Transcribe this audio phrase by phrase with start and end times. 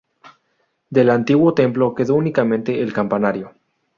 [0.89, 3.53] Del antiguo templo quedó únicamente el campanario.